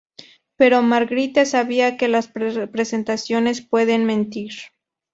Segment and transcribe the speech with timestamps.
[0.55, 4.49] Pero Magritte sabía que las representaciones pueden mentir.